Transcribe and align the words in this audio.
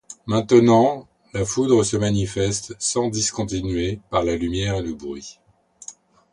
Maintenant 0.25 1.07
la 1.31 1.45
foudre 1.45 1.83
se 1.83 1.95
manifeste, 1.95 2.75
sans 2.79 3.07
discontinuer, 3.09 3.99
par 4.09 4.23
la 4.23 4.35
lumière 4.35 4.77
et 4.77 4.81
le 4.81 4.95
bruit. 4.95 5.37